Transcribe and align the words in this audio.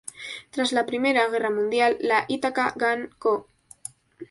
Tras 0.49 0.71
la 0.71 0.87
Primera 0.87 1.29
Guerra 1.29 1.51
Mundial, 1.51 1.97
la 2.01 2.25
Ithaca 2.27 2.73
Gun 2.75 3.11
Co. 3.19 3.47